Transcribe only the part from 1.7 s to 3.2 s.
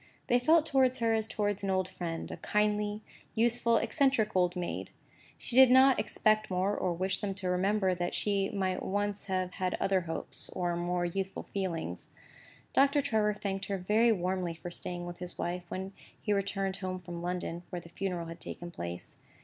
friend, a kindly,